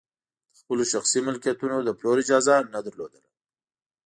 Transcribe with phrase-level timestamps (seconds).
[0.53, 3.21] د خپلو شخصي ملکیتونو د پلور اجازه نه لرله.